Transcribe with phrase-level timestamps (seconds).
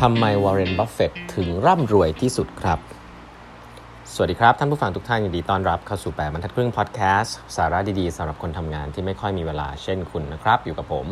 [0.00, 2.78] ทำไมวอร์เรน บัฟเฟตถึงร่ำรวยที่สุดครับ
[4.14, 11.06] สวัสดีครับ ท่านผู้ฟังทุกท่านยินดีต้อนรับเข้าสู่แปดบรรทัดครึ่งพอดแคสต์สาระดีๆสำหรับคนทำงานที่ไม่ค่อยมีเวลาเช่นคุณนะครับ อยู่กับผม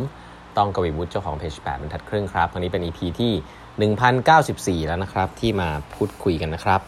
[0.56, 3.32] ต้องกวีวุฒิเจ้าของเพจแปดบรรทัดครึ่งครับวันนี้เป็น EP ที่
[4.84, 6.80] 1094 แล้วนะครับ ที่มาพูดคุยกันนะครับ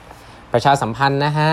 [0.53, 1.51] ประชาสัมพันธ์นะฮะ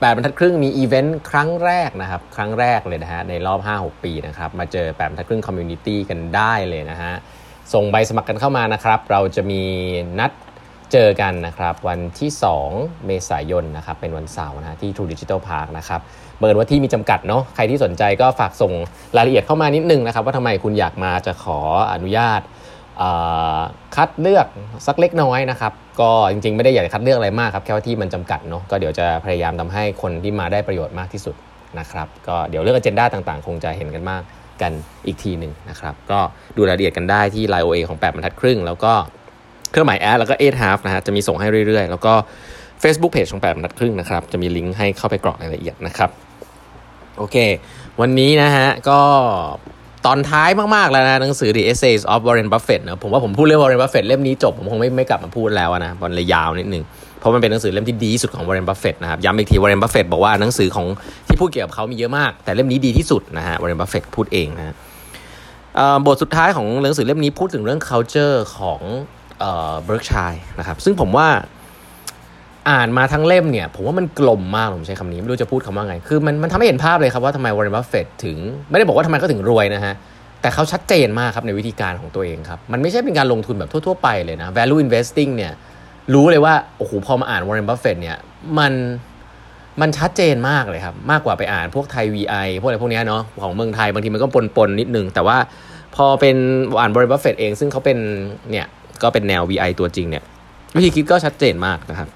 [0.00, 7.14] แปดบรรทัดครึ่งมีอีเวนต์ครั้งแรกนะครับ ครั้งแรกเลยนะฮะในรอบ 5-6 ปีนะครับมาเจอแปดบรรทัดครึ่ง community กันได้เลยนะฮะ
[7.74, 9.62] ส่งใบสมัครกันเข้ามานะครับ เราจะมี
[10.18, 10.30] นัด
[10.92, 12.30] เจอกันนะครับ วันที่
[12.66, 16.00] 2 เมษายนนะครับ เป็นวันเสาร์นะที่ True Digital Park นะครับ
[16.38, 18.72] เบิร์ว่าที่มีจำกัดเนาะใครที่สนใจก็ฝากส่ง
[19.16, 21.58] รายละเอียดเข้ามานิดนึงนะครับ ว่าทำไมคุณอยากมาจะขอ
[21.92, 22.40] อนุญาต
[23.96, 24.46] คัดเลือก
[24.86, 31.34] สักเล็กน้อยนะครับก็จริงๆไม่ได้อยากคัดเลือกอะไรมากครับแค่ว่าที่มันจำกัดเนาะก็เดี๋ยวจะพยายามทำให้คนที่มาได้ประโยชน์มากที่สุด
[31.78, 34.22] นะครับก็เดี๋ยวเรื่องอเจนดาต่างๆ คงจะเห็นกันมาก
[34.62, 34.72] กัน
[35.06, 36.20] อีกทีหนึ่งนะครับ ก็
[36.56, 38.92] ดูรายละเอียดกันได้ที่ Line OA ของ 8บรรทัดครึ่ง แล้วก็
[39.70, 42.12] เครื่องหมายแอดแล้วก็8 half นะฮะจะมีส่งให้เรื่อยๆ แล้วก็
[42.82, 46.10] Facebook Page ของ8บรรทัดครึ่งนะครับจะมีลิงก์ให้เข้าไปกรอกรายละเอียดนะครับ
[47.18, 47.36] โอเค
[48.00, 49.00] วันนี้นะฮะก็
[50.06, 56.84] ตอนท้ายมาก ๆ แล้วนะหนังสือ The Essays of Warren Buffett นะผมว่าผมพูดเรื่อง Warren Buffett เล่มนี้จบ ผมคงไม่ไม่กลับมาพูดแล้วนะมันเลยยาวนิดนึง
[57.20, 60.86] เพราะมันเป็นหนังสือเล่มที่ดีที่สุดของ Warren Buffett นะครับย้ำอีกที Warren Buffett บอกว่าหนังสือของ
[61.26, 64.74] ที่พูดเกี่ยวกับเขามีเยอะมาก แต่เล่มนี้ดีที่สุดนะฮะ Warren Buffett พูดเองนะ
[66.06, 68.80] บทสุดท้ายของหนังสือเล่มนี้พูดถึงเรื่อง culture ของ
[69.38, 71.28] Berkshire นะครับซึ่งผมว่า
[72.70, 78.36] อ่านมาทั้งเล่มเนี่ยผมว่ามันกลมมากผมใช้คำนี้ ไม่รู้จะพูดคำว่าไง คือมันมันทำให้เห็นภาพเลยครับว่าทำไมวอร์เรนบัฟเฟตถึง
[78.70, 79.94] ไม่ได้บอกว่าทำไมเขาถึงรวยนะฮะ
[80.40, 85.52] แต่เขาชัดเจนมากครับในวิธีการของตัวเองครับ มันไม่ใช่เป็นการลงทุนแบบทั่ว ๆ ไปเลยนะ value investing เนี่ย
[86.14, 88.16] รู้เลยว่าโอ้โหพอมาอ่านวอร์เรนบัฟเฟตเนี่ย
[88.58, 88.72] มัน
[89.80, 95.36] มันชัดเจนมากเลยครับ มากกว่าไปอ่านพวกไทย VI พวกอะไรพวกนี้เนาะของเมืองไทยบางทีมันก็ปนๆกันนิดนึง แต่ว่า
[95.96, 96.36] พอเป็น
[96.80, 97.98] อ่านบริบัฟเฟตเองซึ่งเขาเป็น
[98.50, 98.66] เนี่ย
[99.02, 100.24] ก็เป็นแนว VI ตัวจริงเนี่ย
[100.76, 102.08] วิธีคิดก็ชัดเจนมากนะครับ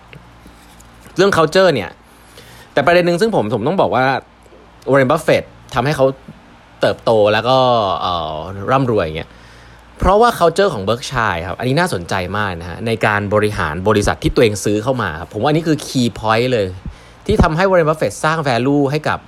[1.17, 1.91] เรื่อง culture เนี่ย
[2.73, 4.05] แต่ประเด็นหนึ่งซึ่งผมผมต้องบอกว่า
[4.91, 5.43] วอร์เรนบัฟเฟต
[5.75, 6.07] ทำให้เขา
[6.81, 7.57] เติบโตแล้วก็
[8.71, 9.31] ร่ำรวยเงี้ย
[10.05, 16.67] เพราะว่า culture ของ Berkshire ครับ อันนี้น่าสนใจมากนะฮะในการบริหารบริษัทที่ตัวเองซื้อเข้ามาครับผมว่านี่คือ key point เลย
[17.27, 19.19] ที่ทำให้วอร์เรนบัฟเฟตสร้าง value ให้กับ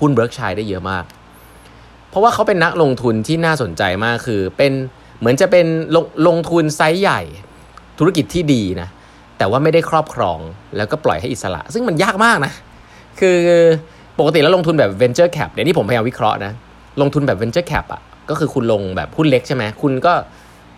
[0.00, 1.04] หุ้น Berkshire ได้เยอะมาก
[2.08, 4.72] เพราะว่าเขาเป็นนักลงทุนที่น่าสนใจมากคือเป็น
[5.18, 7.20] เหมือนจะเป็นลงลงทุนไซส์ใหญ่
[7.98, 8.88] ธุรกิจที่ดีนะ
[9.38, 10.38] แต่ว่าไม่ได้ครอบครอง
[10.76, 12.52] แล้วก็ปล่อยให้อิสระ ซึ่งมันยากมากนะ
[13.20, 13.36] คือ
[14.18, 16.52] ปกติแล้วลงทุนแบบ venture cap เดี๋ยวนี้ผมพยายามวิเคราะห์นะ
[17.00, 20.12] ลงทุนแบบ venture cap อะ ก็คือคุณลงแบบหุ้นเล็กใช่ไหมคุณก็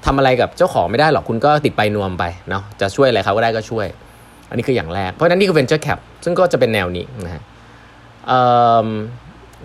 [0.07, 3.87] ทำอะไรกับเจ้าของไม่ได้หรอกคุณก็ติดไปนวมไปเนาะจะช่วยอะไรเขาก็ได้ก็ช่วย
[4.49, 7.43] อันนี้คืออย่างแรก เพราะนั้นนี่คือ venture cap ซึ่งก็จะเป็นแนวนี้นะฮะ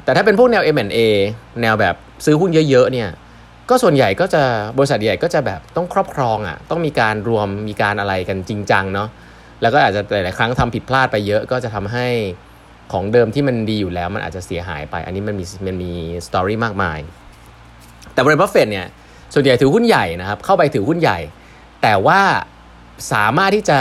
[0.03, 0.99] แต่ถ้าเป็นพวกแนว M&A
[1.61, 1.95] แนวแบบ
[2.25, 3.09] ซื้อหุ้นเยอะๆเนี่ย
[3.69, 4.43] ก็ส่วนใหญ่ก็จะ
[4.77, 9.07] บริษัทใหญ่ก็จะแบบต้องครอบครองอะ่ะต้องมีการรวมมีการอะไรกันจริงจังเนาะ
[9.61, 12.07] แล้วก็อาจจะหลายๆครั้งทำผิดพลาดไปเยอะก็จะทำให้
[12.93, 15.91] ของเดิมที่มันดีอยู่แล้วมันอาจจะเสียหายไป อันนี้มันมีมันมี
[16.27, 16.99] story มากมาย
[18.13, 18.87] แต่ Warren Buffett เนี่ย
[19.33, 21.19] ส่วนใหญ่ถือหุ้นใหญ่นะครับ เข้าไปถือหุ้นใหญ่
[21.81, 22.21] แต่ว่า
[23.13, 23.79] สามารถที่จะ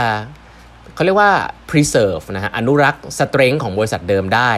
[0.95, 1.33] เขาเรียกว่า
[1.71, 4.53] preserve นะฮะอนุรักษ์ strength ของบริษัทเดิมได้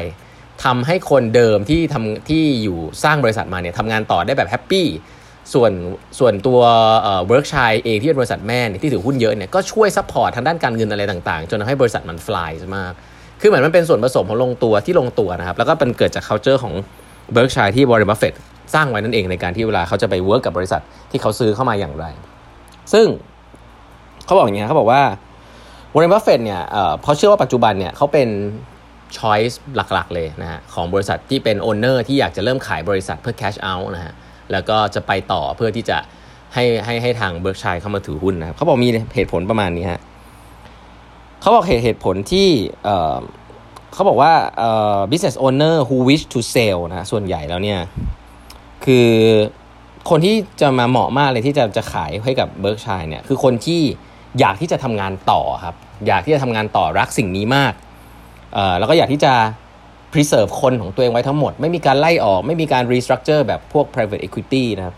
[0.64, 4.86] ทำให้คนเดิมที่ทำที่อยู่สร้างบริษัทมาเนี่ยทำงานต่อได้แบบ happy
[5.54, 5.72] ส่วน
[6.18, 6.60] ส่วนตัว
[7.26, 12.92] Berkshire เองที่เป็นบริษัทแม่ที่ถือหุ้นเยอะเนี่ยก็ช่วย support ทางด้านการเงินอะไรต่างๆ จนทำให้บริษัทมัน fly มาก
[13.40, 16.74] คือเหมือนมันเป็นส่วนผสมของลงตัวที่ลงตัวนะครับ แล้วก็เป็นเกิดจาก culture ของ
[17.32, 18.34] Berkshire ที่ Warren Buffett
[18.74, 22.06] สร้างไว้นั่นเองในการที่เวลาเขาจะไป work กับบริษัทที่เขาซื้อเข้ามาอย่างไร
[22.92, 23.06] ซึ่ง
[24.24, 25.02] เขาบอกอย่างนี้เขาบอกว่า
[25.94, 26.62] Warren Buffett เนี่ย
[27.00, 28.28] เพราเชื่อว่าปัจจุบันเนี่ยเขาเป็น
[29.16, 34.12] choice หลักๆเลยนะฮะของบริษัทที่เป็น owner ที่อยากจะเริ่มขายบริษัทเพื่อ cash out นะฮะ
[34.52, 35.98] แล้วก็จะไปต่อเพื่อที่จะ
[36.54, 40.00] ให้ให้ให้ทาง Berkshire เข้ามาถือหุ้นนะครับเขาบอกมีเหตุผลประมาณนี้ฮะ
[41.40, 42.48] เขาบอกเหตุเหตุผลที่
[43.92, 44.32] เขาบอกว่า
[45.10, 47.78] business owner who wish to sell นะส่วนใหญ่แล้วเนี่ย
[48.86, 49.10] คือ
[50.10, 53.82] คนที่จะมาเหมาะมากเลยที่จะจะขายให้กับเบิร์กชัยเนี่ยคือคนที่
[54.40, 55.74] อยากที่จะทำงานต่อครับ
[56.06, 57.72] อยากที่จะทำงานต่อรักสิ่งนี้มาก
[58.78, 59.32] แล้วก็อยากที่จะ
[60.12, 64.96] preserve คนของตัวเองไว้ทั้งหมด ไม่มีการไล่ออก ไม่มีการ restructure แบบพวก private equity นะครับ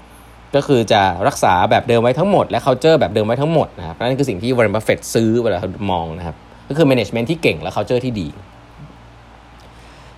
[0.55, 5.59] ก็คือจะรักษาแบบเดิมไว้ทั้งหมด และ culture แบบเดิมไว้ทั้งหมดนะครับนั่นคือสิ่งที่ Warren Buffett ซื้อเวลา
[5.91, 6.37] มองนะครับ
[6.69, 8.29] ก็คือ management ที่เก่งและ culture ที่ดี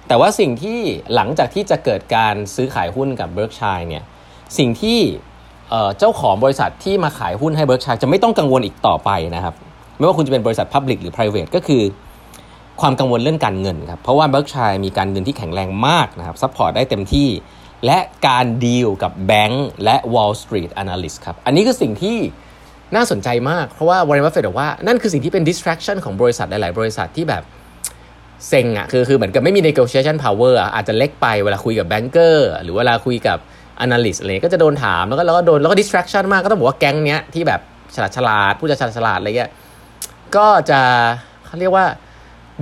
[0.09, 0.79] แต่ว่าสิ่งที่
[1.15, 4.05] หลังจากที่จะเกิดการซื้อขายหุ้นกับ Berkshire เนี่ย
[4.59, 4.99] สิ่งที่
[5.99, 9.55] เจ้าของบริษัทที่มาขายหุ้นให้ Berkshire จะไม่ต้องกังวลอีกต่อไปนะครับ
[9.99, 11.83] ไม่ว่าคุณจะเป็นบริษัท Public หรือ Private ก็คือ
[12.81, 17.29] ความกังวลเรื่องการเงินครับเพราะว่า Berkshire มีการเงินที่แข็งแรงมากนะครับ support ได้เต็มที่
[17.87, 22.17] และการดีลกับแบงก์และ Wall Street Analyst ครับ อันนี้คือสิ่งที่
[22.95, 27.43] น่าสนใจมาก เพราะว่า Warren Buffett บอกว่านั่นคือสิ่งที่เป็น distraction ของบริษัทหลาย ๆ บริษัทที่แบบ
[28.49, 33.39] เซ็งอะคือคือเหมือนกับไม่มี negotiation power อะอาจจะเล็กไปเวลาคุยกับ banker หรือเวลาคุยกับ
[33.85, 37.61] analyst อะไรก็จะโดนถามแล้วก็แล้วก็โดนแล้วก็ distraction มากก็ต้องบอกว่าแก๊งเนี้ยที่แบบ
[37.95, 39.51] ฉลาดฉลาดผู้จะฉลาดฉลาดอะไรเงี้ย
[40.37, 40.81] ก็จะ
[41.47, 41.87] เขาเรียกว่า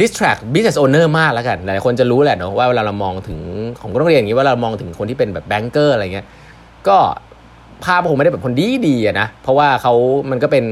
[0.01, 3.39] distract business owner มากแล้วกันหลายคนจะรู้แหละเนาะว่าเวลาเรามองถึง
[3.81, 6.27] ของก็ต้องเรียนอย่างนี้ว่าเรามองถึงคนที่เป็นแบบ banker อะไรเงี้ย
[6.89, 6.97] ก็
[7.85, 9.95] ภาพคงไม่ได้แบบคนดีดีอะนะเพราะว่าเขา
[10.31, 10.65] มันก็เป็น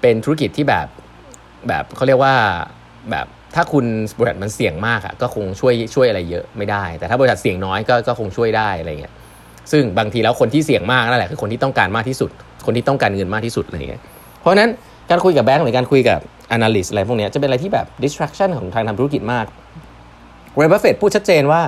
[0.00, 0.86] เป็นธุรกิจที่แบบ
[1.68, 2.34] แบบเขาเรียกว่า
[3.10, 3.84] แบบ ถ้าคุณ
[4.18, 9.12] บริษัทมันเสี่ยงมากอะก็คงช่วยช่วยอะไรเยอะไม่ได้ แต่ถ้าบริษัทเสี่ยงน้อยก็ก็คงช่วยได้อะไรเงี้ย
[9.72, 12.30] ซึ่งบางทีแล้วคนที่เสี่ยงมากนั่นแหละคือคนที่ต้องการมากที่สุด
[12.66, 14.02] คนที่ต้องการเงินมากที่สุดอะไรเงี้ย
[14.40, 14.70] เพราะฉะนั้น
[15.10, 16.20] การคุยกับแบงก์หรือการคุยกับ
[16.56, 19.46] analyst อะไรพวกนี้จะเป็นอะไรที่แบบ distraction ของทางทำธุรกิจมาก
[20.54, 21.62] Warren Buffett พูดชัดเจนว่า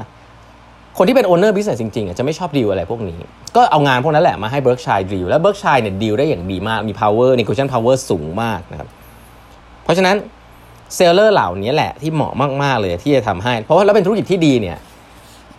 [0.98, 3.18] คนที่เป็น owner business จริงๆจะไม่ชอบดีลอะไรพวกนี้
[3.56, 8.88] ก็เอางานพวกนั้นแหละมาให้ Berkshire deal แล้ว Berkshire เนี่ยดีลได้อย่างดีมากมี power negotiation power สูงมากนะครับ
[9.84, 10.16] เพราะฉะนั้น
[10.94, 12.32] seller เหล่านี้แหละที่เหมาะ
[12.62, 14.76] มากๆเลยที่จะทำให้ เพราะว่าแล้วเป็นธุรกิจที่ดีเนี่ย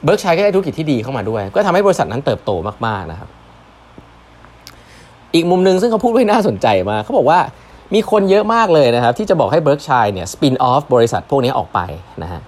[0.03, 2.51] Berkshire ก็ได้ธุรกิจที่ดีเข้ามาด้วย ก็ทำให้บริษัทนั้นเติบโต
[2.87, 3.29] มากๆนะครับ
[5.35, 7.39] อีกมุมหนึ่งซึ่งเขาพูดไว้น่าสนใจมากเขาบอกว่า
[7.93, 11.79] มีคนเยอะมากเลยนะครับ ที่จะบอกให้ Berkshire เนี่ย spin off บริษัทพวกนี้ออกไป
[12.23, 12.41] นะฮะ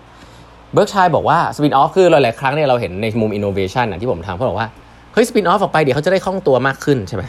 [0.73, 4.67] Berkshire บอกว่า spin off คือหลายๆครั้งเนี่ยเราเห็นในมุมอินโนเวชันที่ผมทำเขาบอกว่า
[5.13, 7.23] เฮ้ย spin off ออกไปเดี๋ยวเขาจะได้คล่องตัวมากขึ้นใช่ไหม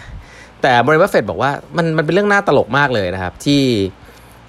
[0.62, 3.60] แต่ Warren Buffett บอกว่ามันมันเป็นเรื่องน่าตลกมากเลยนะครับที่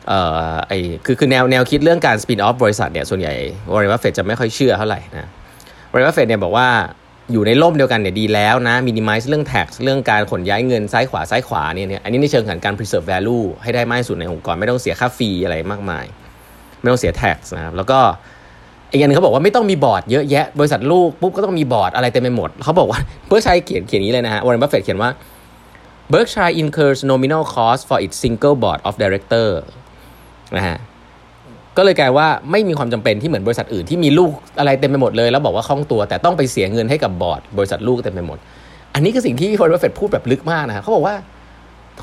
[0.07, 0.19] เอ่
[0.51, 0.73] อไอ้
[1.05, 3.33] คือคือแนวแนวคิดเรื่องการ spin off บริษัทเนี่ยส่วนใหญ่
[3.75, 5.29] Warren Buffett จะไม่ค่อยเชื่อเท่าไหร่นะ
[5.93, 6.67] Warren Buffett เนี่ยบอกว่า
[7.31, 16.05] อยู่ในร่มเดียวกันเนี่ยดีแล้วนะมินิมัลเรื่อง tax เรื่องการขนย้ายเงินซ้ายขวาซ้ายขวาเนี่ยอันนี้ในเชิงของการ preserve value ให้ได้มากที่สุดในองค์กรไม่ต้องเสียค่า fee อะไรมากมาย
[16.81, 17.99] ไม่ต้องเสีย tax นะครับแล้วก็
[18.91, 25.09] อีกอย่างนึงเขาบอกว่าไม่ต้องมีบอร์ดเยอะแยะ บริษัทลูกปุ๊บก็ต้องมีบอร์ดอะไรเต็มไปหมด เขาบอกว่า Berkshire เขียนเขียนนี้เลยนะฮะ Warren Buffett เขียนว่า
[26.11, 29.49] Berkshire incurs nominal cost for its single board of director
[30.57, 30.77] นะฮะ
[31.77, 38.37] ก็เลยกลายว่าไม่มีความจำเป็นที่เหมือนบริษัทอื่นที่มีลูกอะไรเต็มไปหมดเลย แล้วบอกว่าคล่องตัว แต่ต้องไปเสียเงินให้กับบอร์ดบริษัทลูกเต็มไปหมด
[38.93, 41.15] อันนี้คือสิ่งที่ Warren Buffett พูดแบบลึกมากนะเขาบอกว่า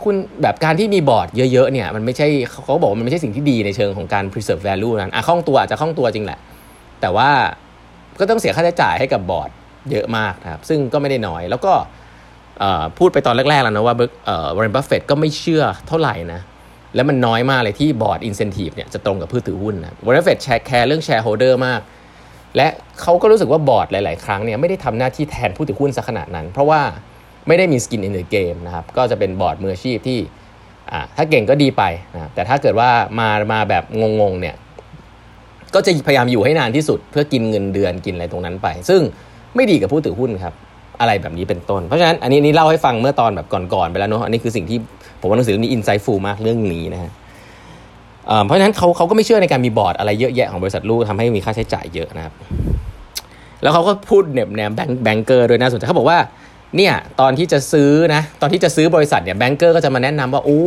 [0.05, 2.29] คุณแบบการที่มีบอร์ดเยอะๆเนี่ยมันไม่ใช่
[2.65, 6.39] เขาบอกว่ามันไม่ใช่สิ่งที่ดีในเชิงของการ preserve value นั้นอะคล่องตัวอาจจะคล่องตัวจริงแหละ
[7.01, 7.31] แต่ว่า
[8.21, 9.51] ก็ต้องเสียค่าใช้จ่ายให้กับบอร์ด
[9.91, 11.73] เยอะมากนะครับซึ่งก็ไม่ได้น้อยแล้วก็
[12.99, 13.95] พูดไปตอนแรกๆแล้วนะว่า
[14.57, 16.41] Warren Buffett ก็ไม่เชื่อเท่าไหร่นะ
[16.96, 21.82] แล้วมันน้อยมากเลยที่บอร์ดอินเซนティブเนี่ยจะตรงกับผู้ถือหุ้นนะวอร์เรนบัฟเฟตแชร์แคร์เรื่องแชร์โฮเดอร์มาก
[22.56, 22.68] และ
[23.02, 26.82] เขาก็รู้สึกว่าบอร์ดหลายๆ ครั้งเนี่ยไม่ได้ทำหน้าที่แทนผู้ถือหุ้นสักขนาดนั้น เพราะว่า
[27.48, 30.20] ไม่ได้มีสกินอินเดอะเกมนะครับก็จะเป็นบอร์ดมืออาชีพที่
[31.18, 31.84] ถ้าเก่งก็ดีไป
[32.14, 32.90] นะแต่ถ้าเกิดว่า
[33.20, 33.84] มามาแบบ
[34.22, 34.56] งงๆเนี่ย
[35.76, 39.02] ก็จะพยายามอยู่ให้นานที่สุด เพื่อกินเงินเดือนกินอะไรตรงนั้นไป ซึ่ง
[39.56, 40.54] ไม่ดีกับผู้ถือหุ้นครับ
[41.00, 44.78] อะไรแบบนี้เป็นต้น เพราะฉะนั้นอันนี้นี่เล่าให้ฟังเมื่อตอนแบบก่อนๆไปแล้วเนาะอันนี้คือสิ่งที่
[45.21, 47.11] ผมว่าหนังสือเล่มนี้อินไซต์ฟูลมากเรื่องนี้นะฮะ
[48.45, 52.35] เพราะฉะนั้นเขาเขาก็ไม่เชื่อในการมีบอร์ดอะไรเยอะแยะของบริษัทลูกทำให้มีค่าใช้จ่ายเยอะนะครับ
[53.63, 56.19] แล้วเขาก็พูดเน็บแนมแบง banker โดยน่าสนใจเขาบอกว่า
[56.77, 60.63] เนี่ยตอนที่จะซื้อนะตอนที่จะซื้อบริษัทเนี่ย banker ก็จะมาแนะนำว่าโอ้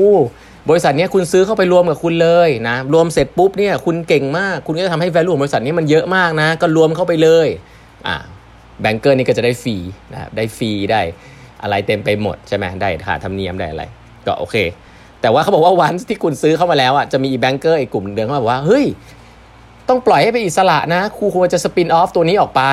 [0.70, 7.48] บริษัทนี้คุณซื้อเข้าไปรวมกับคุณเลยนะรวมเสร็จปุ๊บเนี่ยคุณเก่งมากคุณก็จะทำให้ value ของบริษัทนี้มันเยอะมากนะ ก็รวมเข้าไปเลย
[8.08, 8.16] อ่า
[8.82, 9.76] banker นี่ก็จะได้ fee
[10.12, 11.02] นะครับได้ fee ได้
[11.64, 13.84] อะไรเต็มไปหมดใช่ไหมได้ค่าธรรมเนียมได้อะไร
[14.28, 14.56] ก็โอเค
[15.22, 18.86] แต่ว่าเขาบอกว่าวันที่คุณซื้อเข้ามาแล้วอะจะมี banker อีกกลุ่มเดินเข้ามาบอกว่าเฮ้ย
[19.90, 22.64] ต้องปล่อยให้เป็นอิสระนะคุณควรจะ spin off ตัวนี้ออกไป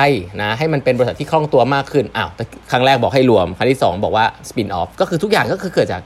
[0.41, 2.29] นะให้มันเป็นบริษัทที่คล่องตัวมากขึ้นอ้าว
[2.71, 6.01] ครั้งแรกบอกให้รวม ครั้งที่ 2 บอกว่า spin off ก็คือทุกอย่างก็คือเกิดจาก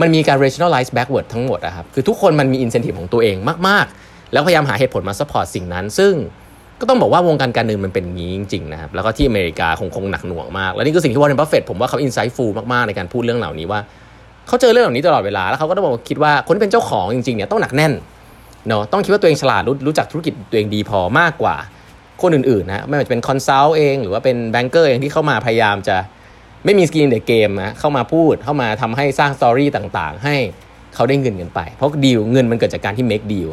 [0.00, 3.36] มันมีการ rationalize backward ทั้งหมดนะครับคือทุกคนมันมี incentive ของตัวเอง
[3.68, 6.14] มาก ๆ แล้วพยายามหาเหตุผลมา support สิ่งนั้น ซึ่ง
[6.80, 13.80] ก็ต้องบอกว่าวงการการเงินมันเป็นอย่างนี้จริงๆนะครับแล้วก็ที่อเมริกาคงคงหนักหน่วงมาก แล้วนี่ก็สิ่งที่ Warren Buffett ผมว่าเขา insightful มากๆในการพูดเรื่องเหล่านี้ว่า
[14.50, 17.92] เขาเจอเรื่องเหล่านี้ตลอดเวลา แล้วเขาก็ต้องบอกคิดว่าคนที่เป็นเจ้าของจริงๆเนี่ยต้องหนักแน่น
[18.68, 21.56] เนาะต้องคิดว่าตัวเองฉลาดรู้รู้จักธุรกิจตัวเองดีพอมากกว่า
[22.22, 25.96] คนอื่นๆนะไม่ว่าจะเป็น consult เองหรือว่าเป็น banker เองที่เข้ามาพยายามจะ
[26.64, 30.36] ไม่มี skin in the game นะเข้ามาพูดเข้ามาทำให้สร้าง story ต่างๆ ให้
[30.94, 33.50] เขาได้เงินกันไป เพราะดีลเงินมันเกิดจากการที่ make deal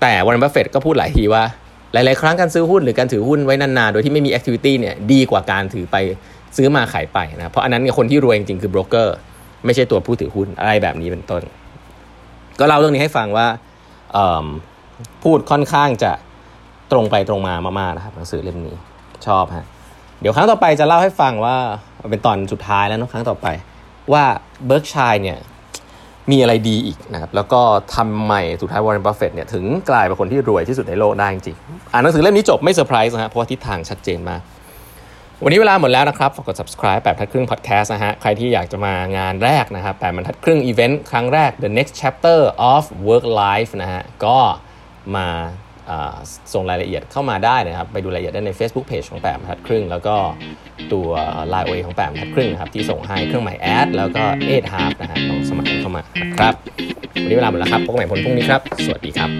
[0.00, 1.44] แต่ Warren Buffett ก็พูดหลายทีว่า
[1.92, 5.96] หลายๆ ครั้งการซื้อหุ้นหรือการถือหุ้นไว้นานๆ โดยที่ไม่มี activity เนี่ยดีกว่าการถือไป
[6.56, 9.16] ซื้อมาขายไปนะเพราะอันนั้นคนที่รวยจริงๆคือโบรกเกอร์
[9.64, 11.42] ไม่ใช่ตัวผู้ถือหุ้นอะไรแบบนี้เป็นต้น
[12.58, 13.46] ก็เล่าเรื่องนี้ให้ฟังว่า
[15.22, 16.12] พูดค่อนข้างจะ
[16.92, 18.76] ตรงไปตรงมามากๆนะครับหนังสือเล่มนี้
[19.26, 19.66] ชอบฮะ
[20.20, 21.56] เดี๋ยวครั้งต่อไปจะเล่าให้ฟังว่า
[22.10, 23.46] เป็นตอนสุดท้ายแล้วนะครั้งต่อไป
[24.12, 24.24] ว่า
[24.66, 25.38] Berkshire เนี่ย
[26.30, 27.60] มีอะไรดีอีกนะครับแล้วก็
[27.94, 31.56] ทำใหม่สุดท้ายวอร์เรนบัฟเฟตเนี่ยถึงกลายเป็นคนที่รวยที่สุดในโลกได้จริง
[31.92, 34.40] อ่านหนังสือเล่มนี้จบไม่เซอร์ไพรส์นะฮะเพราะว่าทิศทางชัดเจนมาก
[35.42, 42.38] วันนี้เวลาหมดแล้วนะครับ ฝากกด subscribe แปดบรรทัดครึ่ง podcast นะฮะ ใครที่อยากจะมางานแรกนะครับแปดบรรทัดครึ่งอีเวนต์ครั้งแรก the next chapter
[42.72, 44.38] of work life นะฮะ ก็
[45.16, 45.26] มา
[46.52, 50.16] ส่งรายละเอียดเข้ามาได้นะครับ ไปดูรายละเอียดได้ใน Facebook Page ของแปดบรรทัดครึ่ง แล้วก็
[50.92, 51.08] ตัว
[51.52, 56.54] Line OA ของแปดบรรทัดครึ่งนะครับ ที่ส่งให้เครื่องหมาย at แล้วก็ eight half นะฮะลองสมัครเข้ามานะครับ
[57.22, 59.30] วันนี้เวลาหมดแล้วครับ พบกันใหม่พรุ่งนี้ครับ สวัสดีครับ